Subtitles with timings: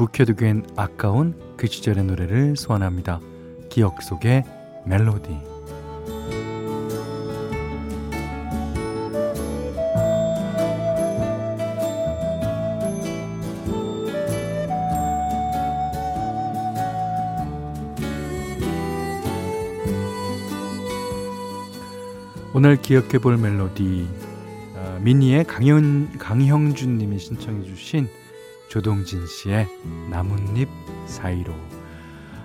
[0.00, 3.20] 묵혀두기엔 아까운 그 시절의 노래를 소환합니다.
[3.68, 4.44] 기억 속의
[4.86, 5.28] 멜로디.
[22.54, 24.08] 오늘 기억해 볼 멜로디
[25.02, 28.08] 미니의 강현, 강형준 님이 신청해 주신
[28.70, 29.68] 조동진 씨의
[30.10, 30.68] 나뭇잎
[31.06, 31.52] 사이로.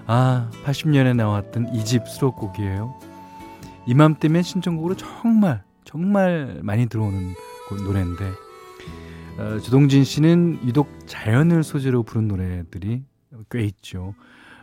[0.08, 3.00] 아 80년에 나왔던 이 집 수록곡이에요.
[3.88, 7.34] 이맘때면 신청곡으로 정말 정말 많이 들어오는
[7.86, 8.32] 노래인데
[9.38, 13.04] 어, 조동진 씨는 유독 자연을 소재로 부른 노래들이
[13.52, 14.16] 꽤 있죠.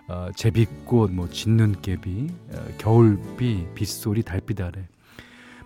[0.08, 4.88] 어, 제비꽃, 뭐 진눈깨비, 어, 겨울비, 빗소리, 달빛 아래.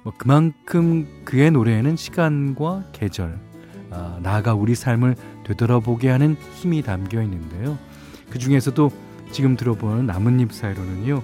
[0.05, 3.41] 뭐 그만큼 그의 노래에는 시간과 계절,
[3.91, 7.79] 아, 나아가 우리 삶을 되돌아보게 하는 힘이 담겨 있는데요.
[8.31, 8.91] 그 중에서도
[9.33, 11.23] 지금 들어보는 나뭇잎 사이로는요.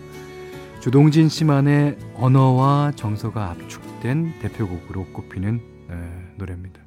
[0.81, 5.95] 조동진 씨만의 언어와 정서가 압축된 대표곡으로 꼽히는 에,
[6.37, 6.81] 노래입니다.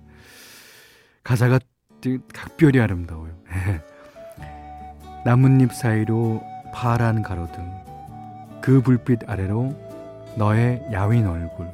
[1.23, 1.59] 가사가
[2.33, 3.31] 각별히 아름다워요.
[5.25, 6.43] 나뭇잎 사이로
[6.73, 7.63] 파란 가로등,
[8.61, 9.73] 그 불빛 아래로
[10.37, 11.71] 너의 야윈 얼굴,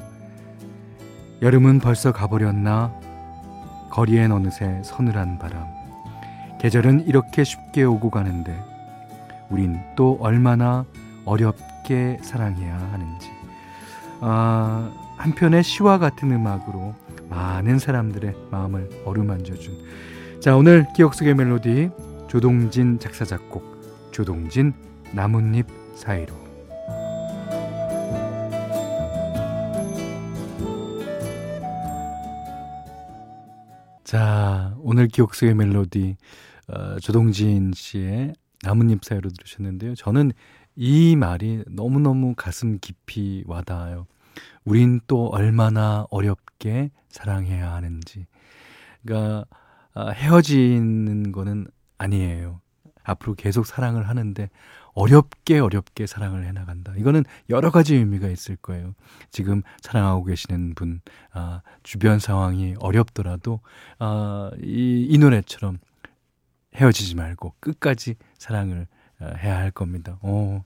[1.41, 3.00] 여름은 벌써 가버렸나?
[3.91, 5.65] 거리엔 어느새 서늘한 바람.
[6.59, 8.57] 계절은 이렇게 쉽게 오고 가는데
[9.49, 10.85] 우린 또 얼마나
[11.25, 13.29] 어렵게 사랑해야 하는지.
[14.21, 16.95] 아, 한편의 시와 같은 음악으로
[17.29, 20.39] 많은 사람들의 마음을 어루만져준.
[20.39, 21.91] 자, 오늘 기억 속의 멜로디
[22.27, 24.73] 조동진 작사 작곡 조동진
[25.13, 26.40] 나뭇잎 사이로.
[34.91, 36.17] 오늘 기억 속의 멜로디
[36.67, 39.95] 어, 조동진 씨의 나뭇잎 사이로 들으셨는데요.
[39.95, 40.33] 저는
[40.75, 44.05] 이 말이 너무너무 가슴 깊이 와닿아요.
[44.65, 48.27] 우린 또 얼마나 어렵게 사랑해야 하는지.
[49.01, 49.45] 그러니까
[49.93, 52.59] 아, 헤어지는 거는 아니에요.
[53.03, 54.49] 앞으로 계속 사랑을 하는데
[54.93, 56.93] 어렵게 어렵게 사랑을 해나간다.
[56.97, 58.93] 이거는 여러 가지 의미가 있을 거예요.
[59.31, 61.01] 지금 사랑하고 계시는 분,
[61.33, 63.61] 아, 주변 상황이 어렵더라도,
[63.99, 65.79] 아, 이, 이 노래처럼
[66.75, 68.87] 헤어지지 말고 끝까지 사랑을
[69.19, 70.17] 아, 해야 할 겁니다.
[70.21, 70.63] 오.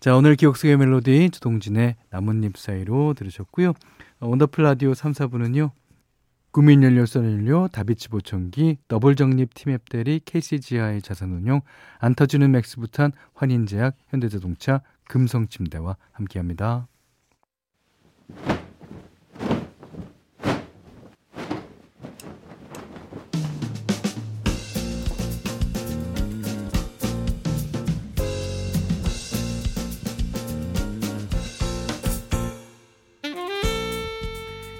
[0.00, 3.72] 자, 오늘 기억 속의 멜로디 주동진의 나뭇잎 사이로 들으셨고요.
[4.20, 5.70] 원더풀 라디오 3, 4부는요.
[6.54, 11.62] 국민연료 썬연료 다비치 보청기 더블 정립 티맵 대리 KCGI 자산운용
[11.98, 16.86] 안 터지는 맥스부탄 환인제약 현대자동차 금성침대와 함께합니다.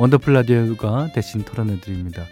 [0.00, 2.24] 원더풀 라디오가 대신 털어내드립니다.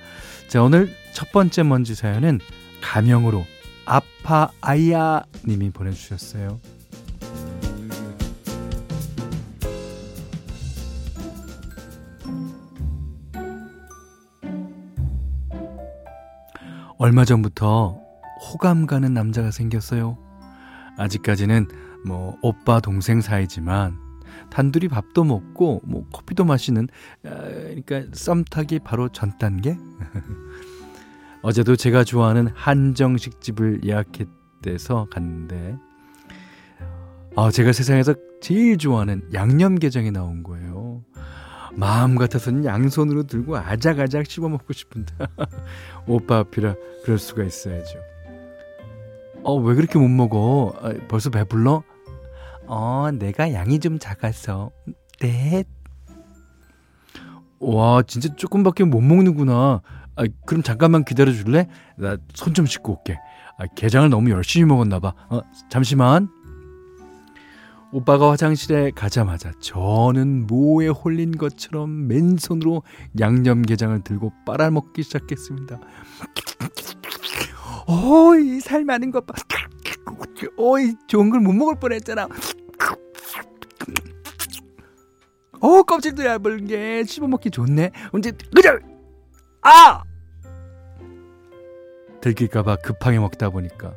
[0.48, 2.40] 자, 오늘 첫 번째 먼지 사연은
[2.80, 3.44] 가명으로
[3.84, 6.58] 아파 아야 님이 보내주셨어요.
[16.96, 18.00] 얼마 전부터
[18.50, 20.16] 호감 가는 남자가 생겼어요.
[20.96, 21.68] 아직까지는
[22.06, 24.07] 뭐 오빠 동생 사이지만
[24.50, 26.88] 단둘이 밥도 먹고 뭐 커피도 마시는
[27.24, 29.76] 아, 그러니까 썸 타기 바로 전 단계.
[31.42, 35.76] 어제도 제가 좋아하는 한정식 집을 예약했대서 갔는데
[37.36, 41.04] 아, 제가 세상에서 제일 좋아하는 양념게장이 나온 거예요.
[41.74, 45.14] 마음 같아서는 양손으로 들고 아작아작 씹어 먹고 싶은데
[46.08, 46.74] 오빠 앞이라
[47.04, 48.00] 그럴 수가 있어야죠.
[49.44, 50.74] 어, 왜 그렇게 못 먹어?
[50.80, 51.84] 아, 벌써 배불러?
[52.68, 54.70] 어, 내가 양이 좀 작아서.
[55.20, 55.64] 네.
[57.60, 59.80] 와, 진짜 조금밖에 못 먹는구나.
[60.16, 61.68] 아, 그럼 잠깐만 기다려 줄래?
[61.96, 63.18] 나 손 좀 씻고 올게.
[63.58, 65.14] 아, 게장을 너무 열심히 먹었나 봐.
[65.30, 66.28] 어, 잠시만.
[67.90, 72.82] 오빠가 화장실에 가자마자 저는 모에 홀린 것처럼 맨손으로
[73.18, 75.80] 양념게장을 들고 빨아먹기 시작했습니다.
[77.86, 79.32] 어이, 살 많은 것 봐.
[80.56, 82.28] 어이, 좋은 걸 못 먹을 뻔했잖아.
[85.60, 87.90] 어, 껍질도 얇은 게 씹어먹기 좋네.
[88.12, 88.78] 언제, 그냥,
[89.62, 90.02] 아!
[92.20, 93.94] 들킬까봐 급하게 먹다 보니까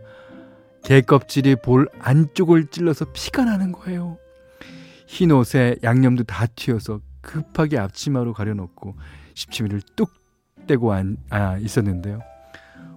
[0.83, 4.17] 개 껍질이 볼 안쪽을 찔러서 피가 나는 거예요.
[5.07, 8.95] 흰 옷에 양념도 다 튀어서 급하게 앞치마로 가려놓고
[9.35, 10.11] 십치미를 뚝
[10.67, 12.19] 떼고 안, 아, 있었는데요.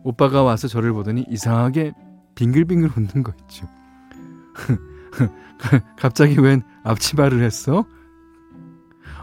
[0.02, 1.92] 오빠가 와서 저를 보더니 이상하게
[2.34, 3.68] 빙글빙글 웃는 거 있죠.
[5.96, 7.84] 갑자기 웬 앞치마를 했어?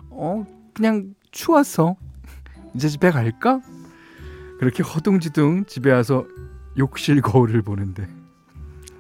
[0.10, 1.96] 어, 그냥 추웠어.
[2.74, 3.62] 이제 집에 갈까?
[4.60, 6.26] 그렇게 허둥지둥 집에 와서
[6.78, 8.08] 욕실 거울을 보는데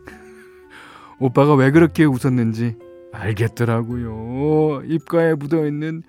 [1.19, 2.77] 오빠가 왜 그렇게 웃었는지
[3.13, 4.83] 알겠더라고요.
[4.85, 6.03] 입가에 묻어있는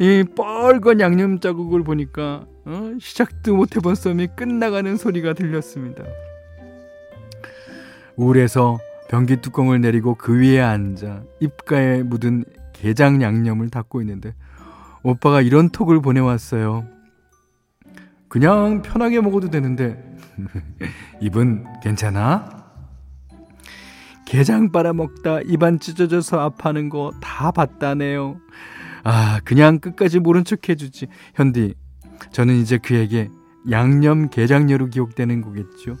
[0.00, 2.92] 이 빨간 양념 자국을 보니까 어?
[3.00, 6.04] 시작도 못 해본 썸이 끝나가는 소리가 들렸습니다.
[8.20, 8.78] 우울해서
[9.08, 12.44] 변기 뚜껑을 내리고 그 위에 앉아 입가에 묻은
[12.74, 14.34] 게장 양념을 닦고 있는데
[15.02, 16.86] 오빠가 이런 톡을 보내왔어요.
[18.28, 20.16] 그냥 편하게 먹어도 되는데
[21.20, 22.60] 입은 괜찮아?
[24.26, 28.36] 게장 빨아먹다 입안 찢어져서 아파하는 거 다 봤다네요.
[29.02, 31.06] 아, 그냥 끝까지 모른 척 해주지.
[31.34, 31.74] 현디,
[32.32, 33.30] 저는 이제 그에게
[33.70, 35.96] 양념 게장녀로 기억되는 거겠죠.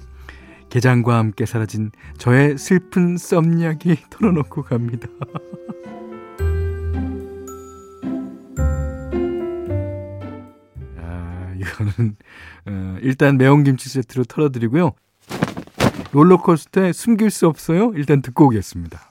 [0.70, 5.08] 게장과 함께 사라진 저의 슬픈 썸 이야기 털어놓고 갑니다.
[10.96, 12.16] 아, 이거는
[12.66, 14.92] 어, 일단 매운 김치 세트로 털어드리고요.
[16.12, 17.92] 롤러코스터에 숨길 수 없어요.
[17.94, 19.10] 일단 듣고 오겠습니다.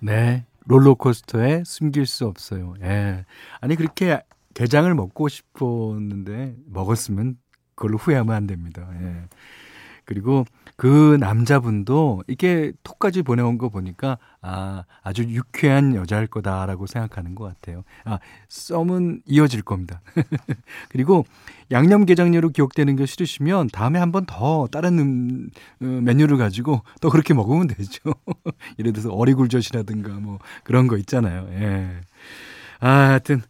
[0.00, 2.74] 네, 롤러코스터에 숨길 수 없어요.
[2.82, 3.24] 예.
[3.60, 4.20] 아니 그렇게
[4.54, 7.36] 게장을 먹고 싶었는데 먹었으면
[7.74, 8.88] 그걸로 후회하면 안 됩니다.
[9.00, 9.28] 예.
[10.04, 10.44] 그리고
[10.76, 17.84] 그 남자분도 이게 톡까지 보내온 거 보니까 아 아주 유쾌한 여자일 거다라고 생각하는 것 같아요.
[18.04, 18.18] 아
[18.48, 20.00] 썸은 이어질 겁니다.
[20.90, 21.24] 그리고
[21.70, 25.50] 양념게장류로 기억되는 게 싫으시면 다음에 한 번 더 다른 음,
[25.82, 28.00] 어, 메뉴를 가지고 또 그렇게 먹으면 되죠.
[28.78, 31.48] 예를 들어서 어리굴젓이라든가 뭐 그런 거 있잖아요.
[31.52, 31.90] 예.
[32.80, 33.42] 아, 하여튼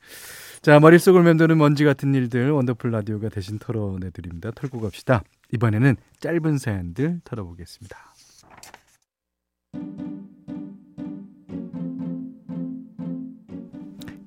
[0.63, 4.51] 자, 머릿속을 맴도는 먼지 같은 일들 원더풀 라디오가 대신 털어내 드립니다.
[4.55, 5.23] 털고 갑시다.
[5.53, 7.97] 이번에는 짧은 사연들 털어보겠습니다.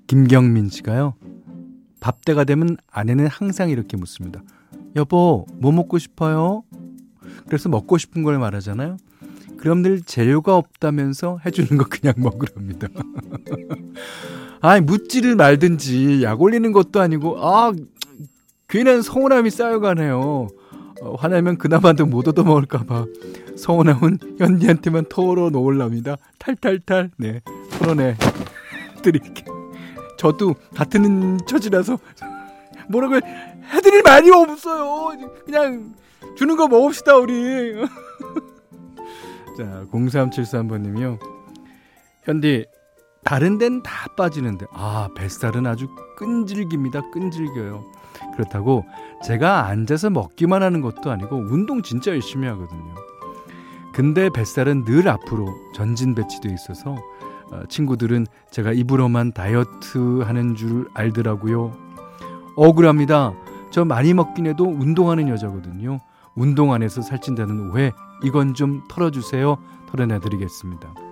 [0.08, 1.15] 김경민 씨가요.
[2.00, 4.44] 밥 때가 되면 아내는 항상 이렇게 묻습니다.
[4.96, 6.63] 여보, 뭐 먹고 싶어요?
[7.48, 8.98] 그래서 먹고 싶은 걸 말하잖아요.
[9.58, 12.88] 그럼 늘 재료가 없다면서 해주는 거 그냥 먹으랍니다.
[14.62, 17.74] 아니 묻지를 말든지 약 올리는 것도 아니고 아
[18.67, 20.48] 괜한 서운함이 쌓여가네요.
[21.02, 23.06] 어, 화내면 그나마도 못 얻어 먹을까봐
[23.58, 26.18] 서운함은 현디한테만 털어 놓을랍니다.
[26.40, 28.16] 탈탈탈 네 털어내
[29.02, 29.46] 드릴게.
[30.18, 31.98] 저도 같은 처지라서
[32.90, 33.16] 뭐라고
[33.72, 35.18] 해드릴 말이 없어요.
[35.46, 35.94] 그냥
[36.36, 37.74] 주는 거 먹읍시다 우리.
[39.58, 41.20] 자 0373번님이요.
[42.24, 42.66] 현디
[43.24, 45.88] 다른 데는 다 빠지는데 아 뱃살은 아주
[46.18, 47.84] 끈질깁니다 끈질겨요
[48.36, 48.86] 그렇다고
[49.25, 52.94] 제가 앉아서 먹기만 하는 것도 아니고 운동 진짜 열심히 하거든요.
[53.91, 56.96] 근데 뱃살은 늘 앞으로 전진 배치돼 있어서
[57.51, 61.72] 어, 친구들은 제가 입으로만 다이어트 하는 줄 알더라고요.
[62.55, 63.34] 억울합니다.
[63.72, 66.00] 저 많이 먹긴 해도 운동하는 여자거든요.
[66.36, 67.91] 운동 안 해서 살찐다는 오해
[68.24, 69.58] 이건 좀 털어주세요.
[69.89, 71.05] 털어내드리겠습니다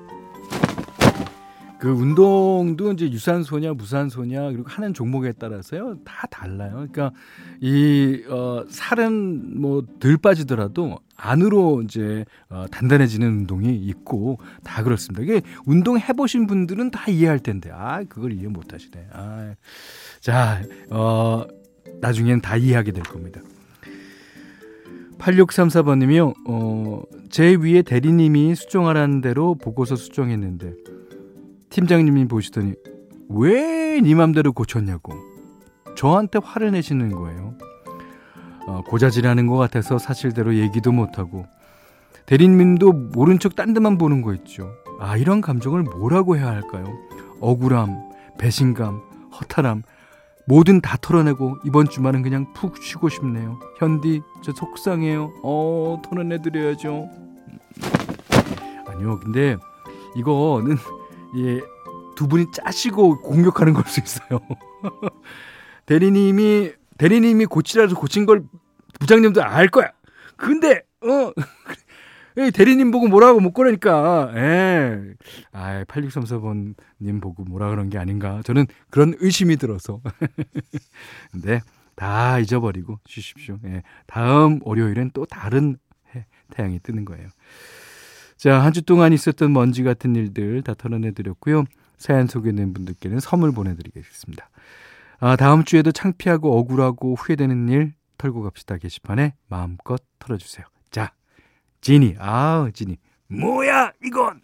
[1.83, 6.71] 그 운동도 이제 유산소냐 무산소냐 그리고 하는 종목에 따라서요 다 달라요.
[6.75, 7.11] 그러니까
[7.59, 15.23] 이 어, 살은 뭐 덜 빠지더라도 안으로 이제 어, 단단해지는 운동이 있고 다 그렇습니다.
[15.23, 19.07] 이게 운동 해보신 분들은 다 이해할 텐데 아 그걸 이해 못하시네.
[19.11, 19.53] 아,
[20.21, 21.45] 자 어,
[21.99, 23.41] 나중엔 다 이해하게 될 겁니다.
[25.17, 26.33] 8634번님이요.
[26.47, 30.92] 어, 제 위에 대리님이 수정하라는 대로 보고서 수정했는데
[31.73, 32.73] 팀장님이 보시더니
[33.29, 35.13] 왜 네 맘대로 고쳤냐고
[35.95, 37.53] 저한테 화를 내시는 거예요.
[38.67, 41.45] 어, 고자질하는 것 같아서 사실대로 얘기도 못하고
[42.25, 44.71] 대리님도 모른 척 딴 데만 보는 거 있죠.
[44.99, 46.85] 아, 이런 감정을 뭐라고 해야 할까요?
[47.41, 49.01] 억울함, 배신감,
[49.39, 49.83] 허탈함,
[50.47, 53.59] 뭐든 다 털어내고 이번 주말은 그냥 푹 쉬고 싶네요.
[53.79, 55.33] 현디, 저 속상해요.
[55.43, 57.09] 어, 털어내드려야죠.
[58.87, 59.57] 아니요, 근데
[60.15, 60.77] 이거는
[61.37, 61.61] 예,
[62.15, 64.39] 두 분이 짜시고 공격하는 걸 수 있어요.
[65.85, 68.43] 대리님이 대리님이 고치라서 고친 걸
[68.99, 69.91] 부장님도 알 거야.
[70.37, 71.31] 근데 어
[72.53, 74.31] 대리님 보고 뭐라고 못 그러니까.
[74.35, 74.99] 예.
[75.51, 78.41] 아, 8634번 님 보고 뭐라 그런 게 아닌가.
[78.43, 80.01] 저는 그런 의심이 들어서.
[81.31, 81.61] 근데
[81.95, 83.59] 다 잊어버리고 쉬십시오.
[83.65, 83.83] 예.
[84.07, 85.77] 다음 월요일엔 또 다른
[86.15, 87.27] 해, 태양이 뜨는 거예요.
[88.43, 91.63] 자, 한 주 동안 있었던 먼지 같은 일들 다 털어내 드렸고요.
[91.95, 94.49] 사연 소개된 분들께는 선물 보내드리겠습니다.
[95.21, 100.65] 아, 다음 주에도 창피하고 억울하고 후회되는 일 털고 갑시다 게시판에 마음껏 털어주세요.
[100.91, 101.13] 자,
[101.79, 102.97] 지니, 아, 지니.
[103.29, 104.41] 뭐야, 이건!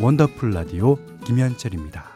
[0.00, 2.06] 원더풀 라디오 김현철입니다.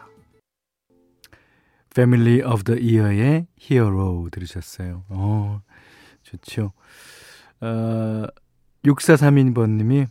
[1.91, 5.03] Family of the Year의 Hero 들으셨어요.
[5.09, 5.61] 어,
[6.23, 6.73] 좋죠.
[7.61, 8.25] 어,
[8.83, 10.07] 6432번님이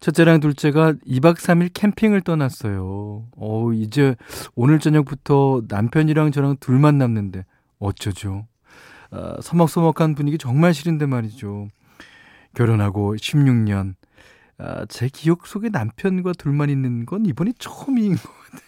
[0.00, 3.28] 첫째랑 둘째가 2박 3일 캠핑을 떠났어요.
[3.36, 4.16] 어, 이제
[4.54, 7.44] 오늘 저녁부터 남편이랑 저랑 둘만 남는데
[7.78, 8.46] 어쩌죠?
[9.10, 11.68] 어, 서먹서먹한 분위기 정말 싫은데 말이죠.
[12.54, 13.96] 결혼하고 16년.
[14.58, 18.60] 아, 제 기억 속에 남편과 둘만 있는 건 이번이 처음인 것 같아요.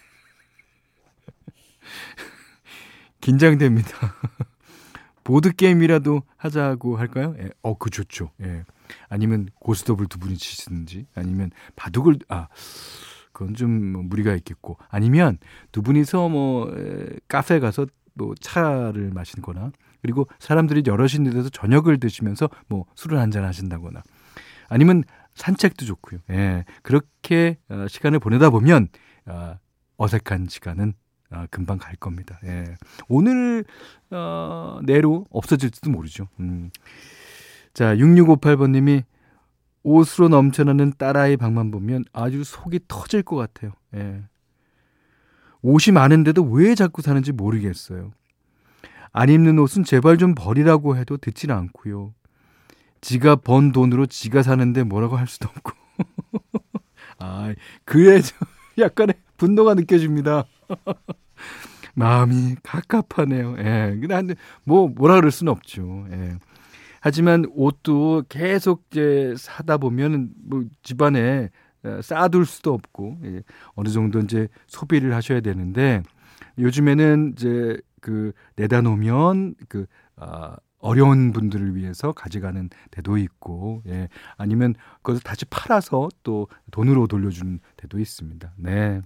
[3.21, 3.89] 긴장됩니다.
[5.23, 7.35] 보드게임이라도 하자고 할까요?
[7.39, 8.31] 예, 어, 그 좋죠.
[8.41, 8.63] 예.
[9.09, 12.47] 아니면 고스톱을 두 분이 치시든지 아니면 바둑을 아
[13.31, 15.37] 그건 좀뭐 무리가 있겠고 아니면
[15.71, 22.49] 두 분이서 뭐 에, 카페 가서 뭐 차를 마시거나 그리고 사람들이 여럿인 데서 저녁을 드시면서
[22.67, 24.01] 뭐 술을 한잔 하신다거나
[24.67, 25.03] 아니면
[25.39, 26.19] 산책도 좋고요.
[26.31, 26.65] 예.
[26.83, 28.89] 그렇게 어, 시간을 보내다 보면
[29.25, 29.55] 어,
[29.97, 30.93] 어색한 시간은
[31.31, 32.39] 어, 금방 갈 겁니다.
[32.43, 32.75] 예.
[33.07, 33.63] 오늘
[34.11, 36.27] 어, 내로 없어질지도 모르죠.
[36.41, 36.71] 음.
[37.73, 39.03] 자, 6658번님이
[39.83, 43.71] 옷으로 넘쳐나는 딸아이 방만 보면 아주 속이 터질 것 같아요.
[43.95, 44.23] 예.
[45.61, 48.11] 옷이 많은데도 왜 자꾸 사는지 모르겠어요.
[49.13, 52.13] 안 입는 옷은 제발 좀 버리라고 해도 듣질 않고요.
[53.01, 55.71] 지가 번 돈으로 지가 사는데 뭐라고 할 수도 없고.
[57.19, 57.53] 아,
[57.85, 58.35] 그래서
[58.77, 60.45] 약간의 분노가 느껴집니다.
[61.95, 63.55] 마음이 갑갑하네요.
[63.59, 63.97] 예.
[63.99, 66.07] 근데 뭐 뭐라 그럴 수는 없죠.
[66.11, 66.37] 예.
[67.01, 71.49] 하지만 옷도 계속 이제 사다 보면 뭐 집안에
[72.01, 73.41] 쌓아둘 수도 없고 예.
[73.73, 76.03] 어느 정도 이제 소비를 하셔야 되는데
[76.57, 84.09] 요즘에는 이제 그 내다 놓으면 그 아, 어려운 분들을 위해서 가져가는 데도 있고, 예.
[84.37, 88.53] 아니면 그것을 다시 팔아서 또 돈으로 돌려주는 데도 있습니다.
[88.57, 89.01] 네.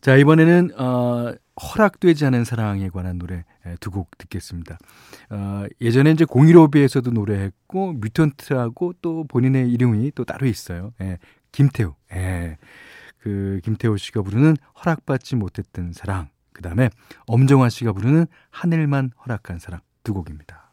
[0.00, 4.78] 자, 이번에는, 어, 허락되지 않은 사랑에 관한 노래 예, 두곡 듣겠습니다.
[5.30, 10.92] 어, 예전에 이제 015비에서도 노래했고, 뮤턴트하고 또 본인의 이름이 또 따로 있어요.
[11.00, 11.18] 예,
[11.52, 11.94] 김태우.
[12.12, 12.56] 예.
[13.18, 16.28] 그, 김태우 씨가 부르는 허락받지 못했던 사랑.
[16.52, 16.90] 그 다음에
[17.26, 19.80] 엄정화 씨가 부르는 하늘만 허락한 사랑.
[20.04, 20.72] 두 곡입니다.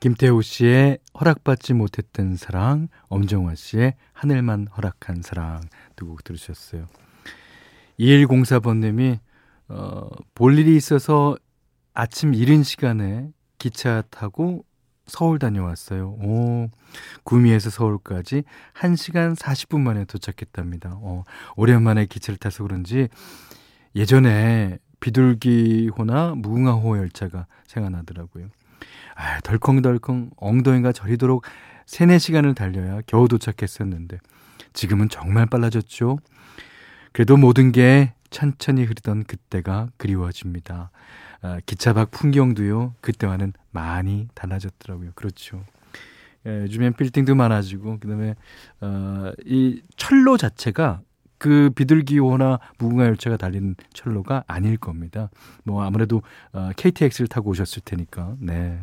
[0.00, 5.60] 김태우 씨의 허락받지 못했던 사랑, 엄정화 씨의 하늘만 허락한 사랑
[5.96, 6.86] 두 곡 들으셨어요.
[7.98, 9.18] 2104번님이
[9.70, 11.36] 어, 볼 일이 있어서
[11.94, 14.64] 아침 이른 시간에 기차 타고
[15.06, 16.10] 서울 다녀왔어요.
[16.10, 16.70] 오,
[17.24, 18.44] 구미에서 서울까지
[18.74, 20.90] 1시간 40분 만에 도착했답니다.
[20.94, 21.24] 어,
[21.56, 23.08] 오랜만에 기차를 타서 그런지
[23.96, 28.48] 예전에 비둘기호나 무궁화호 열차가 생각나더라고요.
[29.14, 31.44] 아, 덜컹덜컹 엉덩이가 저리도록
[31.86, 34.18] 3, 4시간을 달려야 겨우 도착했었는데
[34.72, 36.18] 지금은 정말 빨라졌죠.
[37.12, 40.90] 그래도 모든 게 천천히 흐르던 그때가 그리워집니다.
[41.40, 45.12] 아, 기차 밖 풍경도요, 그때와는 많이 달라졌더라고요.
[45.14, 45.64] 그렇죠.
[46.46, 48.34] 예, 요즘엔 빌딩도 많아지고, 그 다음에,
[48.80, 51.00] 어, 이 철로 자체가
[51.38, 55.30] 그 비둘기호나 무궁화 열차가 달리는 철로가 아닐 겁니다.
[55.64, 58.36] 뭐 아무래도 어, KTX를 타고 오셨을 테니까.
[58.40, 58.80] 네.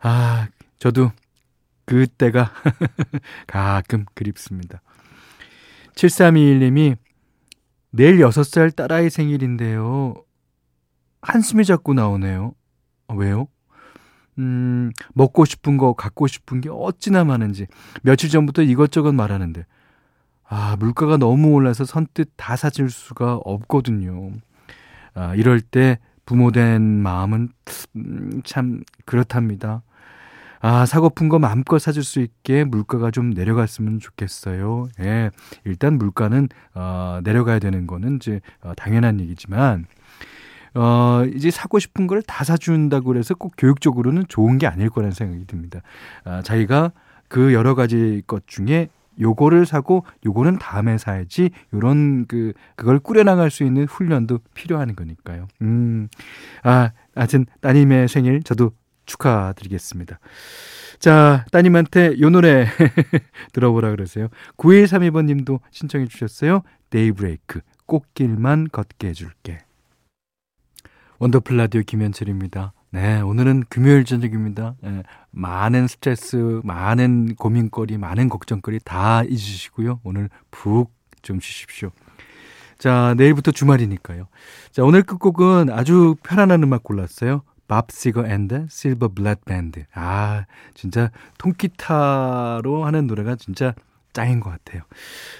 [0.00, 1.10] 아, 저도
[1.86, 2.52] 그때가
[3.46, 4.82] 가끔 그립습니다.
[5.94, 6.96] 7321님이
[7.90, 10.14] 내일 6살 딸아이 생일인데요.
[11.22, 12.52] 한숨이 자꾸 나오네요.
[13.08, 13.48] 아, 왜요?
[14.38, 17.66] 음, 먹고 싶은 거, 갖고 싶은 게 어찌나 많은지.
[18.02, 19.64] 며칠 전부터 이것저것 말하는데,
[20.46, 24.30] 아, 물가가 너무 올라서 선뜻 다 사줄 수가 없거든요.
[25.14, 27.48] 아, 이럴 때 부모된 마음은
[27.96, 29.82] 음, 참 그렇답니다.
[30.60, 34.88] 아, 사고픈 거 마음껏 사줄 수 있게 물가가 좀 내려갔으면 좋겠어요.
[35.00, 35.30] 예.
[35.64, 39.84] 일단 물가는, 어, 내려가야 되는 거는 이제, 어, 당연한 얘기지만,
[40.74, 45.46] 어, 이제 사고 싶은 걸 다 사준다고 그래서 꼭 교육적으로는 좋은 게 아닐 거라는 생각이
[45.46, 45.80] 듭니다.
[46.24, 46.92] 아, 자기가
[47.28, 48.88] 그 여러 가지 것 중에
[49.20, 55.46] 요거를 사고 요거는 다음에 사야지 요런 그 그걸 꾸려나갈 수 있는 훈련도 필요한 거니까요.
[55.62, 56.08] 음.
[56.62, 58.72] 아, 하여튼 따님의 생일 저도
[59.06, 60.18] 축하드리겠습니다.
[60.98, 62.66] 자, 따님한테 요 노래
[63.52, 64.28] 들어보라 그러세요.
[64.56, 66.62] 9132번 님도 신청해 주셨어요.
[66.90, 69.58] 데이브레이크 꽃길만 걷게 해줄게.
[71.18, 72.72] 원더풀 라디오 김현철입니다.
[72.94, 74.76] 네, 오늘은 금요일 저녁입니다.
[74.80, 79.98] 네, 많은 스트레스, 많은 고민거리, 많은 걱정거리 다 잊으시고요.
[80.04, 81.90] 오늘 푹 좀 쉬십시오.
[82.78, 84.28] 자, 내일부터 주말이니까요.
[84.70, 87.42] 자, 오늘 끝곡은 아주 편안한 음악 골랐어요.
[87.66, 89.82] Bob Seger and Silver Bullet Band.
[89.92, 93.74] 아, 진짜 통기타로 하는 노래가 진짜
[94.12, 94.82] 짱인 것 같아요.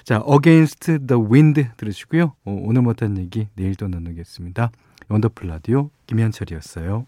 [0.03, 2.33] 자, Against the Wind 들으시고요.
[2.43, 4.71] 어, 오늘 못한 얘기 내일 또 나누겠습니다.
[5.07, 7.05] 원더풀 라디오 김현철이었어요.